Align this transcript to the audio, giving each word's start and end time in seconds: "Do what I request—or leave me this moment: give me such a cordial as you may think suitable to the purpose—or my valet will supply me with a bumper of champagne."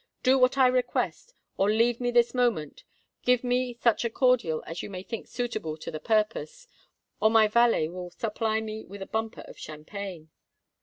"Do 0.23 0.39
what 0.39 0.57
I 0.57 0.65
request—or 0.65 1.69
leave 1.69 2.01
me 2.01 2.09
this 2.09 2.33
moment: 2.33 2.85
give 3.21 3.43
me 3.43 3.75
such 3.75 4.03
a 4.03 4.09
cordial 4.09 4.63
as 4.65 4.81
you 4.81 4.89
may 4.89 5.03
think 5.03 5.27
suitable 5.27 5.77
to 5.77 5.91
the 5.91 5.99
purpose—or 5.99 7.29
my 7.29 7.47
valet 7.47 7.87
will 7.87 8.09
supply 8.09 8.61
me 8.61 8.83
with 8.83 9.03
a 9.03 9.05
bumper 9.05 9.41
of 9.41 9.59
champagne." 9.59 10.31